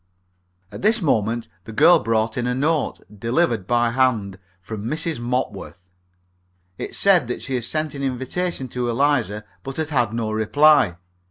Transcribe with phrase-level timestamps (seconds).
[0.71, 5.19] At this moment the girl brought in a note, delivered by hand, from Mrs.
[5.19, 5.91] Mopworth.
[6.79, 10.95] It said that she had sent an invitation to Eliza but had had no reply.